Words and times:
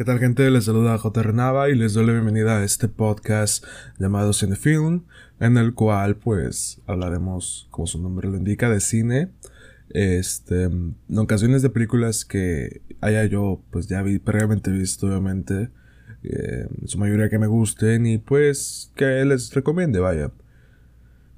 ¿Qué 0.00 0.06
tal 0.06 0.18
gente? 0.18 0.50
Les 0.50 0.64
saluda 0.64 0.96
J. 0.96 1.22
Renava 1.22 1.68
y 1.68 1.74
les 1.74 1.92
doy 1.92 2.06
la 2.06 2.12
bienvenida 2.14 2.56
a 2.56 2.64
este 2.64 2.88
podcast 2.88 3.62
llamado 3.98 4.32
Cinefilm, 4.32 5.02
en 5.40 5.58
el 5.58 5.74
cual 5.74 6.16
pues 6.16 6.80
hablaremos, 6.86 7.68
como 7.70 7.86
su 7.86 8.00
nombre 8.00 8.26
lo 8.26 8.38
indica, 8.38 8.70
de 8.70 8.80
cine. 8.80 9.28
Este, 9.90 10.62
en 10.62 11.18
ocasiones 11.18 11.60
de 11.60 11.68
películas 11.68 12.24
que 12.24 12.80
haya 13.02 13.26
yo 13.26 13.60
pues 13.70 13.88
ya 13.88 14.00
vi, 14.00 14.18
previamente 14.18 14.70
visto 14.70 15.06
obviamente, 15.06 15.68
eh, 16.22 16.66
su 16.86 16.96
mayoría 16.96 17.28
que 17.28 17.38
me 17.38 17.46
gusten 17.46 18.06
y 18.06 18.16
pues 18.16 18.92
que 18.96 19.22
les 19.26 19.52
recomiende, 19.52 20.00
vaya. 20.00 20.30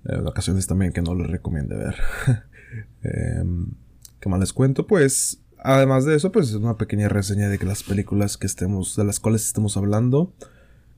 En 0.05 0.25
ocasiones 0.25 0.69
también 0.69 0.93
que 0.93 1.03
no 1.03 1.17
les 1.17 1.27
recomiende 1.27 1.77
ver. 1.77 1.97
eh, 3.03 3.43
¿Qué 4.21 4.29
más 4.29 4.39
les 4.39 4.53
cuento? 4.53 4.87
Pues 4.87 5.43
Además 5.65 6.05
de 6.05 6.17
eso, 6.17 6.33
pues 6.33 6.49
es 6.49 6.55
una 6.55 6.77
pequeña 6.77 7.09
reseña 7.09 7.49
de 7.49 7.57
que 7.57 7.67
las 7.67 7.85
películas 7.85 8.37
que 8.37 8.47
estemos, 8.47 8.97
de 8.97 9.05
las 9.05 9.21
cuales 9.21 9.47
estemos 9.47 9.77
hablando, 9.77 10.33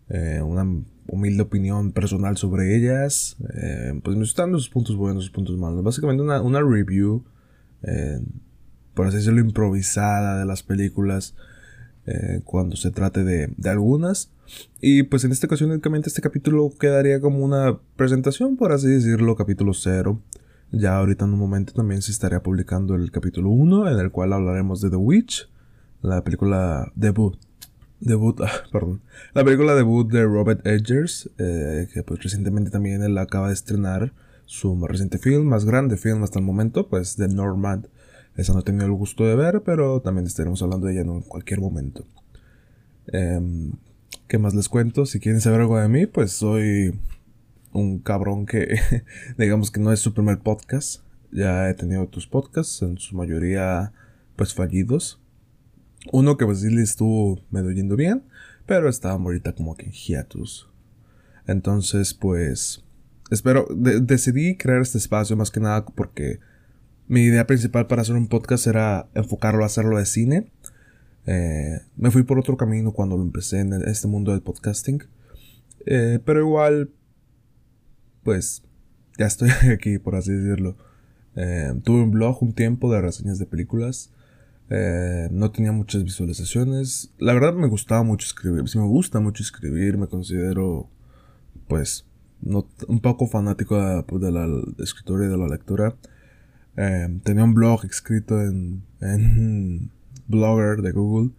eh, 0.08 0.40
una 0.42 0.66
humilde 1.06 1.42
opinión 1.42 1.92
personal 1.92 2.38
sobre 2.38 2.74
ellas, 2.74 3.36
eh, 3.54 4.00
pues 4.02 4.16
me 4.16 4.24
están 4.24 4.52
sus 4.52 4.70
puntos 4.70 4.96
buenos, 4.96 5.24
sus 5.24 5.32
puntos 5.32 5.58
malos. 5.58 5.84
Básicamente 5.84 6.22
una, 6.22 6.40
una 6.40 6.62
review, 6.62 7.24
eh, 7.82 8.22
por 8.94 9.06
así 9.06 9.18
decirlo, 9.18 9.40
improvisada 9.40 10.38
de 10.38 10.46
las 10.46 10.62
películas 10.62 11.34
cuando 12.44 12.76
se 12.76 12.90
trate 12.90 13.24
de, 13.24 13.48
de, 13.56 13.70
algunas. 13.70 14.30
Y 14.78 15.04
pues 15.04 15.24
en 15.24 15.32
esta 15.32 15.46
ocasión 15.46 15.70
únicamente 15.70 16.10
este 16.10 16.20
capítulo 16.20 16.70
quedaría 16.78 17.18
como 17.18 17.38
una 17.38 17.78
presentación, 17.96 18.58
por 18.58 18.72
así 18.72 18.88
decirlo, 18.88 19.36
capítulo 19.36 19.72
cero. 19.72 20.20
Ya 20.76 20.96
ahorita 20.96 21.24
en 21.24 21.34
un 21.34 21.38
momento 21.38 21.72
también 21.72 22.02
se 22.02 22.10
estaría 22.10 22.42
publicando 22.42 22.96
el 22.96 23.12
capítulo 23.12 23.50
1 23.50 23.92
en 23.92 23.98
el 24.00 24.10
cual 24.10 24.32
hablaremos 24.32 24.80
de 24.80 24.90
The 24.90 24.96
Witch, 24.96 25.48
la 26.02 26.24
película 26.24 26.90
debut. 26.96 27.36
Debut, 28.00 28.40
ah, 28.40 28.50
perdón. 28.72 29.00
La 29.34 29.44
película 29.44 29.76
debut 29.76 30.10
de 30.10 30.24
Robert 30.24 30.66
Edgers, 30.66 31.30
eh, 31.38 31.86
que 31.94 32.02
pues 32.02 32.24
recientemente 32.24 32.72
también 32.72 33.04
él 33.04 33.16
acaba 33.18 33.48
de 33.48 33.54
estrenar 33.54 34.12
su 34.46 34.74
más 34.74 34.90
reciente 34.90 35.18
film, 35.18 35.44
más 35.44 35.64
grande 35.64 35.96
film 35.96 36.24
hasta 36.24 36.40
el 36.40 36.44
momento, 36.44 36.88
pues 36.88 37.14
The 37.14 37.28
Normand. 37.28 37.86
Esa 38.36 38.52
no 38.52 38.58
he 38.58 38.62
tenido 38.64 38.86
el 38.86 38.92
gusto 38.92 39.24
de 39.24 39.36
ver, 39.36 39.62
pero 39.62 40.00
también 40.00 40.26
estaremos 40.26 40.60
hablando 40.60 40.88
de 40.88 40.94
ella 40.94 41.02
en 41.02 41.20
cualquier 41.20 41.60
momento. 41.60 42.04
Em, 43.06 43.74
¿Qué 44.26 44.38
más 44.38 44.54
les 44.54 44.68
cuento? 44.68 45.06
Si 45.06 45.20
quieren 45.20 45.40
saber 45.40 45.60
algo 45.60 45.78
de 45.78 45.88
mí, 45.88 46.06
pues 46.06 46.32
soy 46.32 46.98
un 47.74 47.98
cabrón 47.98 48.46
que 48.46 48.78
digamos 49.38 49.70
que 49.70 49.80
no 49.80 49.92
es 49.92 50.00
su 50.00 50.14
primer 50.14 50.38
podcast. 50.38 51.02
Ya 51.30 51.68
he 51.68 51.74
tenido 51.74 52.02
otros 52.02 52.26
podcasts, 52.26 52.80
en 52.82 52.96
su 52.96 53.16
mayoría 53.16 53.92
pues 54.36 54.54
fallidos. 54.54 55.20
Uno 56.12 56.36
que 56.36 56.46
pues 56.46 56.60
sí 56.60 56.70
le 56.70 56.82
estuvo 56.82 57.40
medio 57.50 57.70
yendo 57.72 57.96
bien, 57.96 58.24
pero 58.66 58.88
estaba 58.88 59.14
ahorita 59.14 59.54
como 59.54 59.76
que 59.76 59.86
en 59.86 59.92
hiatus. 59.92 60.70
Entonces 61.46 62.14
pues 62.14 62.84
espero, 63.30 63.66
decidí 63.70 64.56
crear 64.56 64.80
este 64.80 64.98
espacio 64.98 65.36
más 65.36 65.50
que 65.50 65.60
nada 65.60 65.84
porque 65.84 66.38
mi 67.08 67.22
idea 67.22 67.46
principal 67.46 67.86
para 67.86 68.02
hacer 68.02 68.14
un 68.14 68.28
podcast 68.28 68.66
era 68.66 69.08
enfocarlo 69.14 69.64
a 69.64 69.66
hacerlo 69.66 69.98
de 69.98 70.06
cine. 70.06 70.50
Eh, 71.26 71.80
me 71.96 72.10
fui 72.10 72.22
por 72.22 72.38
otro 72.38 72.56
camino 72.56 72.92
cuando 72.92 73.16
lo 73.16 73.22
empecé 73.22 73.60
en 73.60 73.72
este 73.72 74.06
mundo 74.06 74.30
del 74.30 74.42
podcasting. 74.42 75.02
Eh, 75.86 76.20
pero 76.24 76.40
igual 76.40 76.90
pues 78.24 78.62
ya 79.18 79.26
estoy 79.26 79.50
aquí, 79.72 79.98
por 79.98 80.16
así 80.16 80.32
decirlo. 80.32 80.76
Eh, 81.36 81.72
tuve 81.82 82.02
un 82.02 82.10
blog 82.10 82.42
un 82.42 82.52
tiempo 82.52 82.92
de 82.92 83.00
reseñas 83.00 83.38
de 83.38 83.46
películas. 83.46 84.10
Eh, 84.70 85.28
no 85.30 85.50
tenía 85.50 85.72
muchas 85.72 86.04
visualizaciones. 86.04 87.12
La 87.18 87.34
verdad 87.34 87.54
me 87.54 87.68
gustaba 87.68 88.02
mucho 88.02 88.26
escribir. 88.26 88.68
Si 88.68 88.78
me 88.78 88.86
gusta 88.86 89.20
mucho 89.20 89.42
escribir, 89.42 89.98
me 89.98 90.06
considero, 90.08 90.88
pues, 91.68 92.06
un 92.42 93.00
poco 93.00 93.26
fanático 93.26 93.80
de, 93.80 94.02
pues, 94.02 94.22
la 94.22 94.48
escritura 94.78 95.26
y 95.26 95.28
de 95.28 95.36
la 95.36 95.48
lectura. 95.48 95.94
Eh, 96.76 97.20
tenía 97.22 97.44
un 97.44 97.54
blog 97.54 97.84
escrito 97.84 98.40
en, 98.40 98.82
en 99.00 99.90
Blogger 100.28 100.82
de 100.82 100.92
Google. 100.92 101.30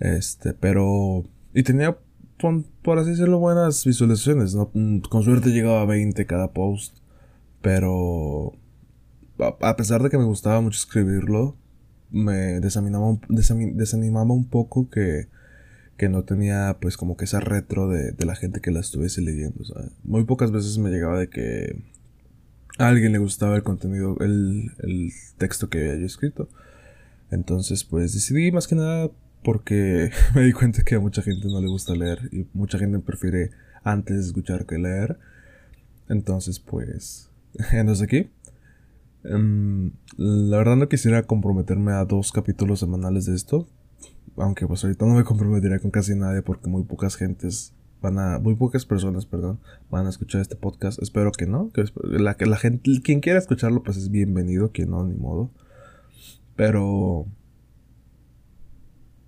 Este, 0.00 0.54
pero. 0.54 1.24
Y 1.54 1.62
tenía 1.62 1.96
por 2.38 2.98
así 2.98 3.10
decirlo, 3.10 3.38
buenas 3.38 3.84
visualizaciones. 3.84 4.54
¿no? 4.54 4.70
Mm, 4.74 5.00
con 5.00 5.22
suerte 5.22 5.50
llegaba 5.50 5.82
a 5.82 5.86
20 5.86 6.26
cada 6.26 6.52
post. 6.52 6.98
Pero 7.62 8.52
a 9.38 9.76
pesar 9.76 10.02
de 10.02 10.10
que 10.10 10.18
me 10.18 10.24
gustaba 10.24 10.60
mucho 10.60 10.78
escribirlo, 10.78 11.56
me 12.10 12.60
desanimaba, 12.60 13.18
desanimaba 13.28 14.32
un 14.32 14.48
poco 14.48 14.90
que, 14.90 15.28
que 15.96 16.08
no 16.08 16.24
tenía 16.24 16.76
pues 16.80 16.96
como 16.96 17.16
que 17.16 17.24
esa 17.24 17.40
retro 17.40 17.88
de, 17.88 18.12
de 18.12 18.26
la 18.26 18.36
gente 18.36 18.60
que 18.60 18.70
la 18.70 18.80
estuviese 18.80 19.22
leyendo. 19.22 19.64
Muy 20.04 20.24
pocas 20.24 20.50
veces 20.50 20.78
me 20.78 20.90
llegaba 20.90 21.18
de 21.18 21.28
que 21.28 21.82
a 22.78 22.88
alguien 22.88 23.12
le 23.12 23.18
gustaba 23.18 23.56
el 23.56 23.62
contenido, 23.62 24.16
el, 24.20 24.72
el 24.82 25.10
texto 25.38 25.68
que 25.68 25.78
había 25.78 25.96
yo 25.96 26.06
escrito. 26.06 26.48
Entonces 27.30 27.82
pues 27.84 28.12
decidí 28.12 28.52
más 28.52 28.68
que 28.68 28.74
nada 28.74 29.10
porque 29.44 30.10
me 30.34 30.42
di 30.42 30.52
cuenta 30.52 30.82
que 30.82 30.96
a 30.96 31.00
mucha 31.00 31.22
gente 31.22 31.46
no 31.46 31.60
le 31.60 31.68
gusta 31.68 31.94
leer 31.94 32.28
y 32.32 32.46
mucha 32.52 32.78
gente 32.78 32.98
prefiere 32.98 33.50
antes 33.84 34.26
escuchar 34.26 34.66
que 34.66 34.78
leer. 34.78 35.18
Entonces, 36.08 36.58
pues, 36.58 37.30
entonces 37.72 38.02
aquí. 38.02 38.30
Em, 39.22 39.92
la 40.16 40.58
verdad 40.58 40.76
no 40.76 40.88
quisiera 40.88 41.22
comprometerme 41.22 41.92
a 41.92 42.04
dos 42.04 42.32
capítulos 42.32 42.80
semanales 42.80 43.26
de 43.26 43.36
esto. 43.36 43.68
Aunque 44.36 44.66
pues 44.66 44.82
ahorita 44.82 45.06
no 45.06 45.14
me 45.14 45.22
comprometería 45.22 45.78
con 45.78 45.92
casi 45.92 46.16
nadie 46.16 46.42
porque 46.42 46.68
muy 46.68 46.82
pocas 46.82 47.14
gentes 47.14 47.72
van 48.02 48.18
a, 48.18 48.38
muy 48.38 48.54
pocas 48.56 48.84
personas, 48.84 49.24
perdón, 49.24 49.60
van 49.90 50.06
a 50.06 50.10
escuchar 50.10 50.40
este 50.40 50.56
podcast. 50.56 51.00
Espero 51.00 51.30
que 51.30 51.46
no, 51.46 51.70
que 51.70 51.84
la, 52.02 52.36
la 52.38 52.56
gente, 52.56 53.00
quien 53.02 53.20
quiera 53.20 53.38
escucharlo 53.38 53.82
pues 53.82 53.96
es 53.96 54.10
bienvenido, 54.10 54.72
quien 54.72 54.90
no, 54.90 55.04
ni 55.04 55.14
modo. 55.14 55.50
Pero 56.56 57.26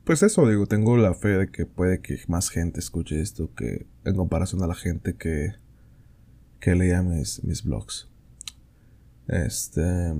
pues 0.06 0.22
eso, 0.22 0.48
digo, 0.48 0.66
tengo 0.66 0.96
la 0.96 1.14
fe 1.14 1.30
de 1.30 1.50
que 1.50 1.66
puede 1.66 2.00
que 2.00 2.20
más 2.28 2.48
gente 2.48 2.78
escuche 2.78 3.20
esto 3.20 3.52
que 3.54 3.88
en 4.04 4.14
comparación 4.14 4.62
a 4.62 4.68
la 4.68 4.76
gente 4.76 5.16
que, 5.16 5.54
que 6.60 6.76
leía 6.76 7.02
mis, 7.02 7.42
mis 7.42 7.64
blogs. 7.64 8.08
Este, 9.26 10.14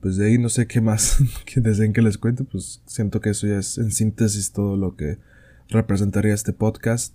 pues 0.00 0.16
de 0.16 0.28
ahí 0.28 0.38
no 0.38 0.48
sé 0.48 0.66
qué 0.66 0.80
más 0.80 1.18
que 1.44 1.60
deseen 1.60 1.92
que 1.92 2.00
les 2.00 2.16
cuente, 2.16 2.44
pues 2.44 2.80
siento 2.86 3.20
que 3.20 3.28
eso 3.28 3.46
ya 3.46 3.58
es 3.58 3.76
en 3.76 3.92
síntesis 3.92 4.52
todo 4.52 4.78
lo 4.78 4.96
que 4.96 5.18
representaría 5.68 6.32
este 6.32 6.54
podcast. 6.54 7.14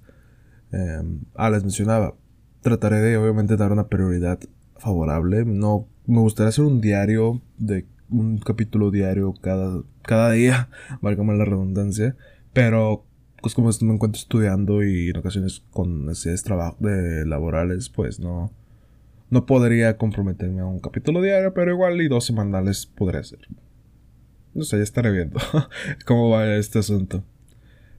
Em, 0.71 1.21
ah, 1.33 1.49
les 1.49 1.63
mencionaba, 1.63 2.15
trataré 2.61 2.97
de 2.97 3.17
obviamente 3.17 3.57
dar 3.57 3.71
una 3.71 3.87
prioridad 3.87 4.39
favorable. 4.77 5.43
No, 5.43 5.87
me 6.05 6.19
gustaría 6.19 6.49
hacer 6.49 6.65
un 6.65 6.81
diario 6.81 7.41
de 7.57 7.87
un 8.13 8.37
capítulo 8.37 8.91
diario 8.91 9.33
cada, 9.41 9.83
cada 10.03 10.31
día, 10.31 10.69
válgame 11.01 11.35
la 11.35 11.45
redundancia, 11.45 12.15
pero 12.53 13.05
pues 13.41 13.55
como 13.55 13.69
me 13.81 13.93
encuentro 13.93 14.19
estudiando 14.19 14.83
y 14.83 15.09
en 15.09 15.17
ocasiones 15.17 15.63
con 15.71 16.05
necesidades 16.05 16.45
de 16.79 17.25
laborales, 17.25 17.89
pues 17.89 18.19
no, 18.19 18.53
no 19.29 19.45
podría 19.45 19.97
comprometerme 19.97 20.61
a 20.61 20.65
un 20.65 20.79
capítulo 20.79 21.21
diario, 21.21 21.53
pero 21.53 21.71
igual 21.71 21.99
y 22.01 22.07
dos 22.07 22.25
semanales 22.25 22.85
podría 22.85 23.23
ser. 23.23 23.39
No 24.53 24.63
sé, 24.63 24.77
ya 24.77 24.83
estaré 24.83 25.11
viendo 25.11 25.39
cómo 26.05 26.29
va 26.29 26.55
este 26.55 26.79
asunto. 26.79 27.23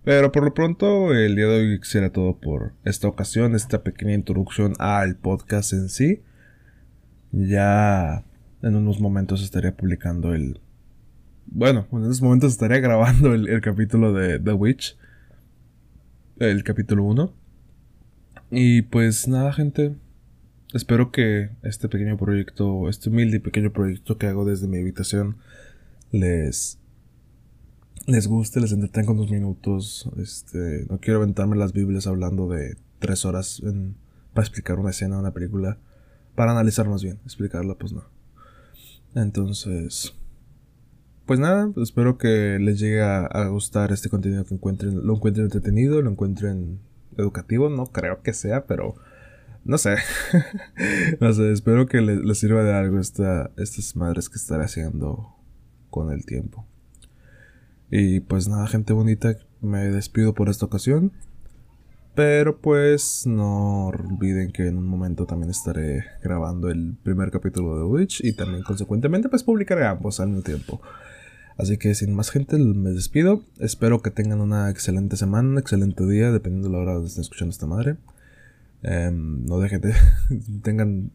Pero 0.05 0.33
por 0.33 0.45
lo 0.45 0.55
pronto, 0.55 1.13
el 1.13 1.35
día 1.35 1.47
de 1.47 1.57
hoy 1.57 1.81
será 1.83 2.11
todo 2.11 2.39
por 2.39 2.73
esta 2.85 3.09
ocasión, 3.09 3.55
esta 3.55 3.83
pequeña 3.83 4.15
introducción 4.15 4.75
al 4.79 5.17
podcast 5.17 5.73
en 5.73 5.89
sí. 5.89 6.23
Ya 7.33 8.25
en 8.65 8.77
unos 8.77 8.99
momentos 8.99 9.43
estaría 9.43 9.77
publicando 9.77 10.33
el... 10.35 10.59
Bueno, 11.47 11.87
en 11.93 11.99
unos 11.99 12.23
momentos 12.23 12.53
estaría 12.53 12.79
grabando 12.79 13.35
el, 13.35 13.61
capítulo 13.61 14.13
de 14.15 14.39
The 14.41 14.53
Witch. 14.55 14.97
El 16.39 16.65
capítulo 16.65 17.05
1. 17.05 17.33
Y 18.51 18.83
pues 18.83 19.29
nada, 19.29 19.53
gente. 19.53 19.95
Espero 20.73 21.13
que 21.13 21.51
este 21.63 21.89
pequeño 21.89 22.17
proyecto, 22.17 22.89
este 22.89 23.11
humilde 23.11 23.37
y 23.37 23.41
pequeño 23.41 23.71
proyecto 23.71 24.17
que 24.17 24.27
hago 24.27 24.45
desde 24.45 24.67
mi 24.67 24.79
habitación, 24.79 25.37
les 26.11 26.79
les 28.07 28.27
guste, 28.27 28.61
les 28.61 28.73
entretenga 28.73 29.13
unos 29.13 29.31
minutos. 29.31 30.11
Este, 30.17 30.87
no 30.89 30.99
quiero 30.99 31.21
aventarme 31.21 31.57
las 31.57 31.73
Biblias 31.75 32.07
hablando 32.07 32.49
de 32.49 32.77
tres 32.99 33.25
horas 33.27 33.63
para 34.33 34.47
explicar 34.47 34.79
una 34.79 34.91
escena, 34.91 35.19
una 35.19 35.33
película. 35.33 35.79
Para 36.35 36.53
analizar 36.53 36.89
más 36.89 37.03
bien, 37.03 37.21
explicarla, 37.25 37.77
pues 37.77 37.93
no. 37.93 38.05
Entonces, 39.15 40.15
pues 41.27 41.41
nada, 41.41 41.71
espero 41.83 42.19
que 42.19 42.59
les 42.61 42.79
llegue 42.79 43.03
a, 43.03 43.49
gustar 43.49 43.93
este 43.93 44.09
contenido 44.09 44.45
que 44.45 44.55
encuentren, 44.55 45.07
lo 45.07 45.15
encuentren 45.15 45.47
entretenido, 45.47 46.03
lo 46.03 46.11
encuentren 46.11 46.81
educativo, 47.17 47.71
no 47.71 47.87
creo 47.87 48.23
que 48.23 48.33
sea, 48.33 48.67
pero 48.67 48.97
no 49.65 49.79
sé. 49.79 49.97
no 51.21 51.33
sé, 51.33 51.53
espero 51.53 51.87
que 51.87 52.01
les, 52.01 52.39
sirva 52.39 52.63
de 52.63 52.75
algo 52.75 52.99
esta, 52.99 53.51
estas 53.57 53.97
madres 53.97 54.29
que 54.29 54.37
estaré 54.37 54.65
haciendo 54.65 55.35
con 55.91 56.13
el 56.13 56.27
tiempo. 56.27 56.67
Y 57.91 58.21
pues 58.21 58.49
nada, 58.49 58.67
gente 58.67 58.93
bonita, 58.93 59.37
me 59.61 59.85
despido 59.85 60.35
por 60.35 60.49
esta 60.49 60.67
ocasión. 60.67 61.13
Pero 62.15 62.59
pues 62.59 63.27
no 63.27 63.87
olviden 63.87 64.53
que 64.53 64.69
en 64.69 64.79
un 64.79 64.87
momento 64.87 65.27
también 65.27 65.51
estaré 65.51 66.05
grabando 66.23 66.71
el 66.71 66.95
primer 67.03 67.33
capítulo 67.33 67.77
de 67.77 67.85
Witch 67.85 68.25
y 68.25 68.35
también 68.35 68.63
consecuentemente 68.63 69.29
pues 69.29 69.43
publicaré 69.43 69.85
ambos 69.85 70.21
al 70.21 70.29
mismo 70.29 70.43
tiempo. 70.43 70.81
Así 71.57 71.77
que 71.77 71.95
sin 71.95 72.15
más 72.15 72.31
gente 72.31 72.57
me 72.59 72.91
despido. 72.91 73.43
Espero 73.59 74.01
que 74.01 74.11
tengan 74.11 74.41
una 74.41 74.71
excelente 74.71 75.17
semana, 75.17 75.49
un 75.49 75.59
excelente 75.59 76.07
día, 76.07 76.31
dependiendo 76.31 76.69
de 76.69 76.75
la 76.75 76.81
hora 76.81 76.93
donde 76.95 77.09
estén 77.09 77.23
escuchando 77.23 77.51
esta 77.51 77.67
madre. 77.67 77.97
Em, 78.83 79.45
no 79.45 79.59
dejen 79.59 79.81
de... 79.81 79.95
tengan... 80.63 81.11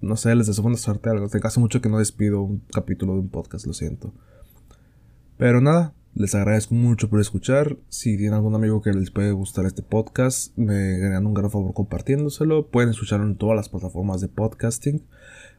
No 0.00 0.16
sé, 0.16 0.34
les 0.34 0.46
deseo 0.46 0.62
buena 0.62 0.78
suerte 0.78 1.10
algo. 1.10 1.28
Te 1.28 1.40
caso 1.40 1.60
mucho 1.60 1.80
que 1.80 1.88
no 1.88 1.98
despido 1.98 2.40
un 2.40 2.62
capítulo 2.72 3.12
de 3.14 3.20
un 3.20 3.28
podcast, 3.28 3.66
lo 3.66 3.74
siento. 3.74 4.12
Pero 5.36 5.60
nada, 5.60 5.92
les 6.14 6.34
agradezco 6.34 6.74
mucho 6.74 7.08
por 7.08 7.20
escuchar. 7.20 7.76
Si 7.88 8.16
tienen 8.16 8.34
algún 8.34 8.54
amigo 8.54 8.82
que 8.82 8.92
les 8.92 9.10
puede 9.10 9.32
gustar 9.32 9.64
este 9.66 9.82
podcast, 9.82 10.56
me 10.56 11.04
harían 11.04 11.26
un 11.26 11.34
gran 11.34 11.50
favor 11.50 11.72
compartiéndoselo. 11.72 12.66
Pueden 12.66 12.90
escucharlo 12.90 13.26
en 13.26 13.36
todas 13.36 13.56
las 13.56 13.68
plataformas 13.68 14.20
de 14.20 14.28
podcasting. 14.28 15.02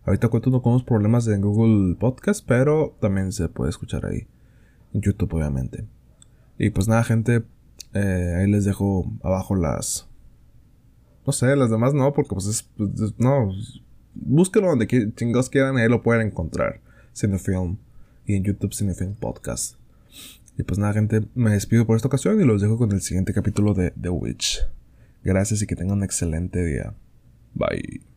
Ahorita 0.03 0.27
cuento 0.27 0.61
con 0.61 0.73
unos 0.73 0.83
problemas 0.83 1.27
en 1.27 1.41
Google 1.41 1.95
Podcast, 1.95 2.45
pero 2.45 2.97
también 2.99 3.31
se 3.31 3.47
puede 3.49 3.69
escuchar 3.69 4.05
ahí. 4.05 4.27
En 4.93 5.01
YouTube, 5.01 5.33
obviamente. 5.33 5.85
Y 6.57 6.69
pues 6.71 6.87
nada, 6.87 7.03
gente. 7.03 7.43
Eh, 7.93 8.35
ahí 8.37 8.49
les 8.49 8.65
dejo 8.65 9.05
abajo 9.23 9.55
las. 9.55 10.07
No 11.25 11.31
sé, 11.33 11.55
las 11.55 11.69
demás 11.69 11.93
no, 11.93 12.11
porque 12.13 12.33
pues 12.33 12.47
es. 12.47 12.63
Pues, 12.63 13.13
no. 13.17 13.51
Búsquenlo 14.13 14.69
donde 14.69 15.13
chingos 15.15 15.49
quieran, 15.49 15.77
ahí 15.77 15.87
lo 15.87 16.03
pueden 16.03 16.27
encontrar. 16.27 16.81
Cinefilm. 17.15 17.77
Y 18.25 18.35
en 18.35 18.43
YouTube 18.43 18.73
Cinefilm 18.73 19.15
Podcast. 19.15 19.80
Y 20.57 20.63
pues 20.63 20.77
nada, 20.79 20.93
gente, 20.93 21.21
me 21.33 21.51
despido 21.51 21.85
por 21.85 21.95
esta 21.95 22.07
ocasión 22.07 22.39
y 22.39 22.45
los 22.45 22.61
dejo 22.61 22.77
con 22.77 22.91
el 22.91 23.01
siguiente 23.01 23.33
capítulo 23.33 23.73
de 23.73 23.91
The 23.91 24.09
Witch. 24.09 24.59
Gracias 25.23 25.61
y 25.61 25.67
que 25.67 25.75
tengan 25.75 25.97
un 25.97 26.03
excelente 26.03 26.63
día. 26.63 26.93
Bye. 27.53 28.10